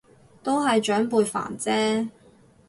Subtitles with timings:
[0.41, 2.09] 都係長輩煩啫